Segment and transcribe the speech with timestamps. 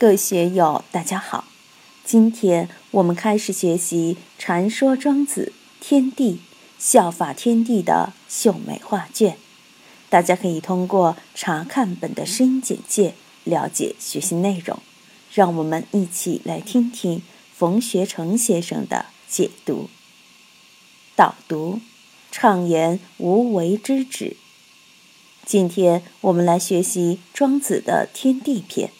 [0.00, 1.44] 各位学友，大家好！
[2.06, 6.40] 今天我们开始学习《传说庄子天地
[6.78, 9.36] 效法天地》的秀美画卷。
[10.08, 13.12] 大家可以通过查看本的声音简介
[13.44, 14.78] 了解学习内容。
[15.34, 17.20] 让我们一起来听听
[17.54, 19.90] 冯学成先生的解读。
[21.14, 21.78] 导读：
[22.32, 24.38] 畅言无为之旨。
[25.44, 28.90] 今天我们来学习庄子的天地篇。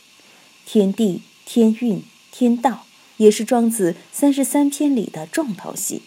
[0.73, 2.01] 天地、天运、
[2.31, 2.87] 天道，
[3.17, 6.03] 也是庄子三十三篇里的重头戏。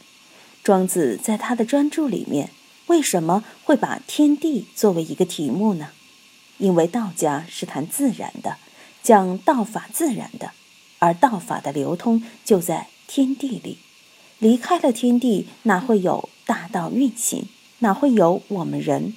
[0.64, 2.50] 庄子在他的专著里面，
[2.88, 5.90] 为什么会把天地作为一个题目呢？
[6.60, 8.56] 因为道家是谈自然的，
[9.02, 10.52] 讲道法自然的，
[11.00, 13.80] 而道法的流通就在天地里。
[14.40, 17.50] 离开了天地，哪会有大道运行？
[17.80, 19.14] 哪会有我们人？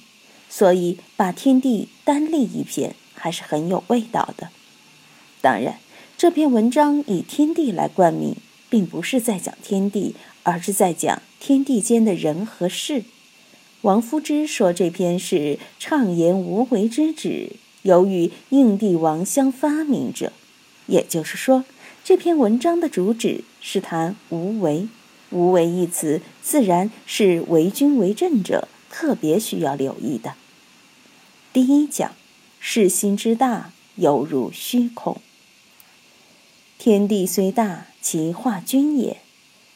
[0.49, 4.49] 所以把天地单立一篇，还是很有味道的。
[5.47, 5.77] 当然，
[6.17, 8.35] 这篇文章以天地来冠名，
[8.69, 13.05] 并不是在讲天地，而是在讲天地间的人和事。
[13.83, 20.33] 王夫之说这篇是畅言无为之旨，由于应帝王相发明者，
[20.87, 21.63] 也就是说，
[22.03, 24.89] 这篇文章的主旨是谈无为。
[25.29, 30.33] 无为一词，自然是为君为政者特别需要留意的。
[31.53, 32.11] 第一讲，
[32.59, 35.21] 世心之大，犹如虚空。
[36.87, 39.17] 天地虽大，其化均也；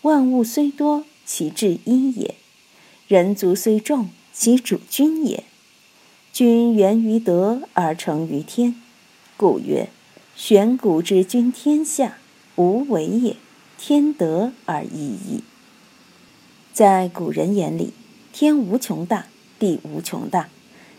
[0.04, 2.36] 万物虽多，其治一也；
[3.10, 5.44] 人族虽众，其主君也。
[6.32, 8.76] 君源于德而成于天，
[9.36, 9.90] 故曰：
[10.38, 12.16] 玄古之君天下，
[12.56, 13.36] 无为也，
[13.78, 15.44] 天德而已矣。
[16.72, 17.92] 在古人眼里，
[18.32, 19.28] 天无穷大，
[19.60, 20.46] 地无穷大；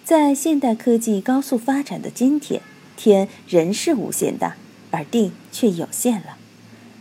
[0.05, 2.61] 在现代科技高速发展的今天，
[2.99, 4.59] 天仍是无限大。
[4.93, 6.37] 而地却有限了，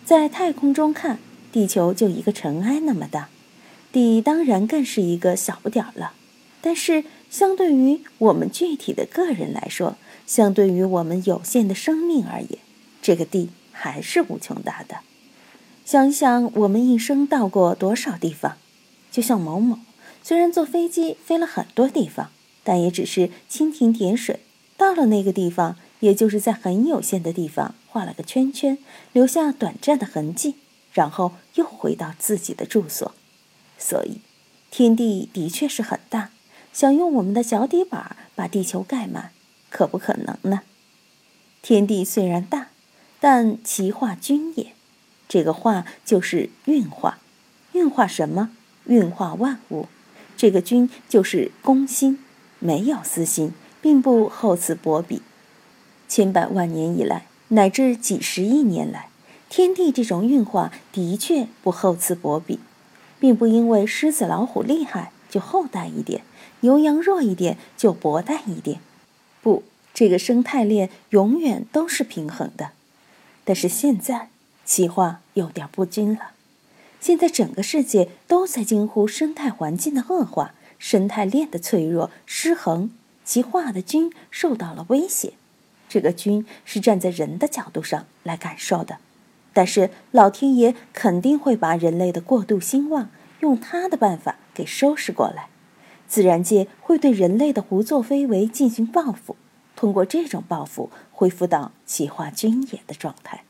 [0.03, 1.19] 在太空中看，
[1.51, 3.29] 地球就一个尘埃那么大，
[3.91, 6.13] 地当然更是一个小不点儿了。
[6.61, 12.59] 但是，相对于我们具体的个人来说，相对于我们有限的生命而言，
[13.01, 14.97] 这个地还是无穷大的。
[15.83, 18.57] 想一想，我们一生到过多少地方？
[19.11, 19.79] 就像某某，
[20.23, 22.29] 虽然坐飞机飞了很多地方，
[22.63, 24.39] 但也只是蜻蜓点水，
[24.77, 25.75] 到了那个地方。
[26.01, 28.77] 也就是在很有限的地方画了个圈圈，
[29.13, 30.55] 留下短暂的痕迹，
[30.93, 33.13] 然后又回到自己的住所。
[33.79, 34.19] 所以，
[34.69, 36.29] 天地的确是很大，
[36.71, 39.31] 想用我们的脚底板把地球盖满，
[39.69, 40.61] 可不可能呢？
[41.61, 42.67] 天地虽然大，
[43.19, 44.73] 但其化均也。
[45.27, 47.19] 这个化就是运化，
[47.73, 48.51] 运化什么？
[48.85, 49.87] 运化万物。
[50.35, 52.19] 这个均就是公心，
[52.59, 55.21] 没有私心，并不厚此薄彼。
[56.11, 59.07] 千百万年以来，乃至几十亿年来，
[59.49, 62.59] 天地这种运化的确不厚此薄彼，
[63.17, 66.23] 并不因为狮子老虎厉害就厚待一点，
[66.59, 68.81] 牛羊弱一点就薄待一点。
[69.41, 69.63] 不，
[69.93, 72.71] 这个生态链永远都是平衡的。
[73.45, 74.27] 但是现在，
[74.65, 76.31] 气化有点不均了。
[76.99, 82.91] 现在整个世界都在惊呼生态环境的恶化，生态链的脆弱失衡，
[83.23, 85.35] 其化的均受到了威胁。
[85.91, 88.99] 这个君是站在人的角度上来感受的，
[89.51, 93.09] 但是老天爷肯定会把人类的过度兴旺
[93.41, 95.49] 用他的办法给收拾过来，
[96.07, 99.35] 自然界会对人类的胡作非为进行报复，
[99.75, 103.43] 通过这种报复恢复到气化均也的状态。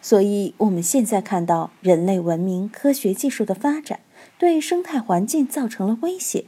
[0.00, 3.98] 所以，我们现在看到人类文明、科学技术的发展
[4.38, 6.44] 对生态环境造成了威胁，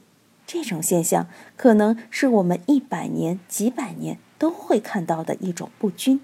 [0.48, 4.19] 这种现象可能是我们一百年、几百年。
[4.41, 6.20] 都会看到的一种不均，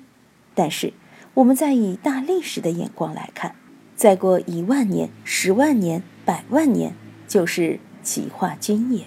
[0.55, 0.93] 但是
[1.35, 3.57] 我们再以大历史的眼光来看，
[3.97, 6.95] 再过一万年、十万年、百万年，
[7.27, 9.07] 就是极化均也。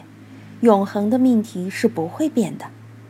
[0.60, 2.66] 永恒的命题是不会变的。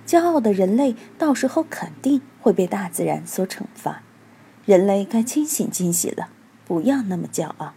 [0.05, 4.03] 骄傲的人类到时候肯定会被大自然所惩罚。
[4.67, 6.29] 人类该清醒清醒了，
[6.63, 7.73] 不要那么骄傲。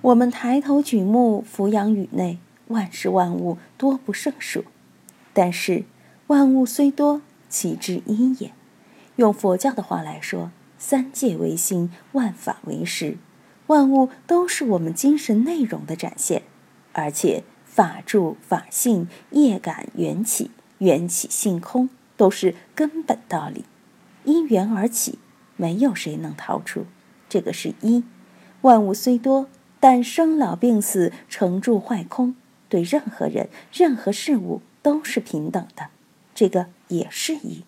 [0.00, 2.38] 我们抬头举目，俯仰宇内，
[2.68, 4.64] 万事万物多不胜数，
[5.32, 5.84] 但是。
[6.28, 8.52] 万物虽多，其之一也。
[9.16, 13.16] 用佛教的话来说，三界为心，万法为识。
[13.68, 16.42] 万物都是我们精神内容的展现，
[16.92, 20.50] 而且法住、法性、业感、缘起、
[20.80, 21.88] 缘起性空，
[22.18, 23.64] 都是根本道理。
[24.24, 25.18] 因缘而起，
[25.56, 26.84] 没有谁能逃出。
[27.30, 28.04] 这个是一。
[28.60, 29.48] 万物虽多，
[29.80, 32.34] 但生老病死、成住坏空，
[32.68, 35.88] 对任何人、任何事物都是平等的。
[36.34, 37.64] 这个也是一，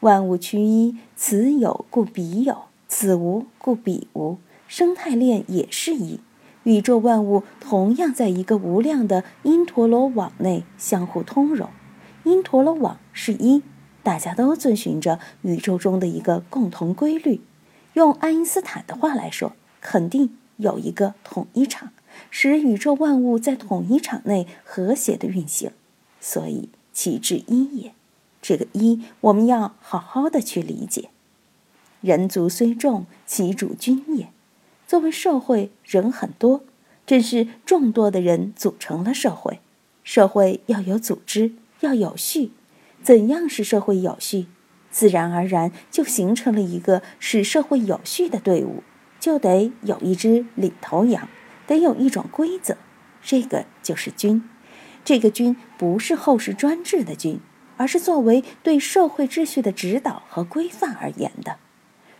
[0.00, 4.38] 万物趋一，此有故彼有，此无故彼无。
[4.68, 6.20] 生态链也是一，
[6.64, 11.68] 宇宙万物同样在一个无量的因陀罗网内相互通融。
[12.24, 13.62] 因陀罗网是一，
[14.02, 17.40] 大家都遵循着宇宙中的一个共同规律。
[17.94, 21.90] 用爱因斯坦的话来说，肯定有一个统一场，
[22.30, 25.70] 使宇宙万物在统一场内和谐的运行。
[26.20, 27.94] 所以其至一也。
[28.40, 31.10] 这个一，我们要好好的去理解。
[32.00, 34.28] 人族虽众，其主君也。
[34.86, 36.64] 作为社会，人很多，
[37.06, 39.60] 正是众多的人组成了社会。
[40.02, 42.50] 社会要有组织，要有序。
[43.02, 44.46] 怎样使社会有序？
[44.90, 48.82] 自然而然就形成了一个使社会有序的队伍，
[49.18, 51.28] 就得有一只领头羊，
[51.66, 52.76] 得有一种规则。
[53.22, 54.42] 这个就是君。
[55.04, 57.40] 这个君不是后世专制的君，
[57.76, 61.56] 而是作为对社会秩序的指导和规范而言的。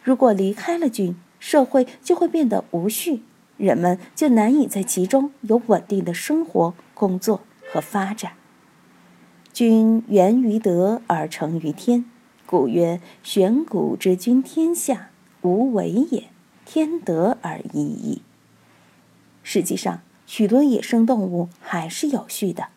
[0.03, 3.23] 如果离开了君，社会就会变得无序，
[3.57, 7.43] 人们就难以在其中有稳定的生活、工作
[7.73, 8.33] 和发展。
[9.53, 12.05] 君源于德而成于天，
[12.47, 15.11] 故曰：玄古之君天下，
[15.43, 16.31] 无为也，
[16.65, 18.23] 天德而已矣。
[19.43, 22.69] 实际上，许多野生动物还是有序的，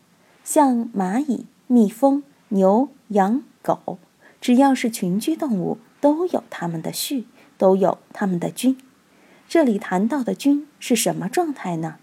[0.44, 4.00] 像蚂蚁、蜜蜂、牛、羊、狗，
[4.39, 7.25] 只要是群居动物，都有它们的序。
[7.57, 8.77] 都有他们的君，
[9.47, 11.95] 这里谈到的君是什么状态呢？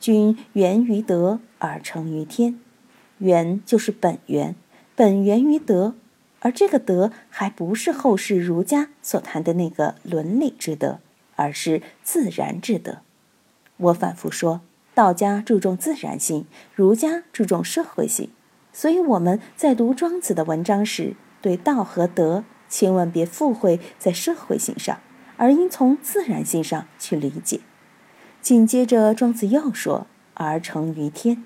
[0.00, 2.58] 君源于德而成于天，
[3.18, 4.56] 源就是本源，
[4.96, 5.94] 本源于德，
[6.40, 10.98] 而这个德还不是后世儒家所谈的那个伦理之德，
[11.36, 12.98] 而是自然之德。
[13.78, 14.60] 我反复说，
[14.94, 18.30] 道家注重自然性，儒家注重社会性，
[18.72, 22.44] 所以我们在读庄子的文章时，对道和德。
[22.70, 25.00] 千万别附会在社会性上，
[25.38, 27.60] 而应从自然性上去理解。
[28.42, 31.42] 紧接着，庄子又说：“而成于天。”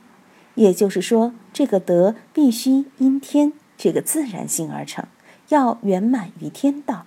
[0.56, 5.06] 也就是说，这个德必须因天这个自然性而成，
[5.50, 7.06] 要圆满于天道。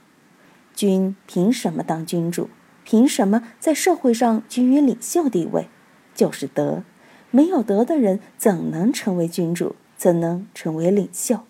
[0.73, 2.49] 君凭什么当君主？
[2.85, 5.67] 凭什么在社会上居于领袖地位？
[6.13, 6.83] 就是德。
[7.31, 9.75] 没有德的人怎能成为君主？
[9.97, 11.41] 怎能成为领袖？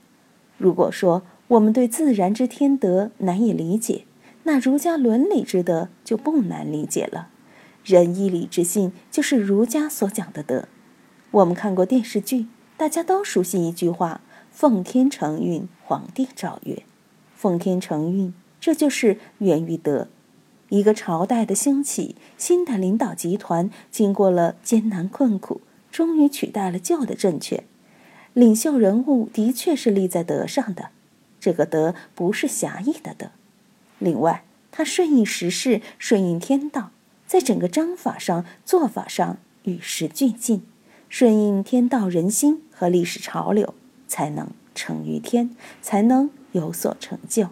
[0.58, 4.06] 如果说，我们对自然之天德难以理解，
[4.44, 7.28] 那儒家伦理之德就不难理解了。
[7.84, 10.68] 仁义礼智信就是儒家所讲的德。
[11.32, 12.48] 我们看过电视剧，
[12.78, 16.82] 大家都熟悉一句话：“奉天承运，皇帝诏曰。”
[17.36, 20.08] 奉天承运，这就是源于德。
[20.76, 27.64] 一个朝代的兴起，新的领导集团经过了艰难困苦，终于取代了旧的政权。
[28.34, 30.90] 领袖人物的确是立在德上的。
[31.40, 33.32] 这个德不是狭义的德，
[34.00, 36.92] 另外，他顺应时势，顺应天道，
[37.26, 40.64] 在整个章法上、做法上与时俱进，
[41.08, 43.74] 顺应天道人心和历史潮流，
[44.10, 47.48] 才能成于天，才能有所成就。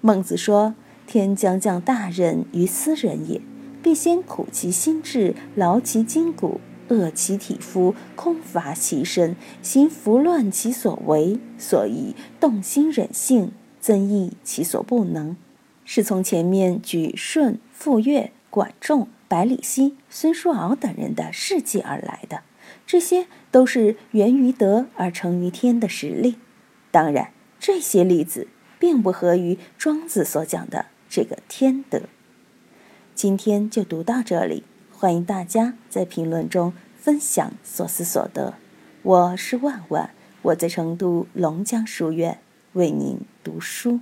[0.00, 0.74] 孟子说
[1.06, 3.40] ：“天将降大任于斯人也，
[3.82, 13.50] 必先苦其心志，劳其筋骨。”饿其体肤，空乏其身，行拂乱其所为，所以动心忍性，
[13.80, 15.36] 增益其所不能。
[15.84, 22.42] 是从前面举舜、傅说、管仲、百里奚、孙叔敖等人的事迹而来的，
[22.86, 26.36] 这些都是源于德而成于天的实例。
[26.92, 28.46] 当然，这些例子
[28.78, 32.02] 并不合于庄子所讲的这个天德。
[33.14, 34.64] 今天就读到这里。
[34.92, 38.54] 欢迎大家在评论中分享所思所得。
[39.02, 40.10] 我是万万，
[40.42, 42.38] 我在成都龙江书院
[42.72, 44.00] 为您读书。